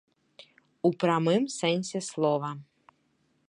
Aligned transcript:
У 0.89 0.91
прамым 1.03 1.43
сэнсе 1.59 1.99
слова. 2.09 2.51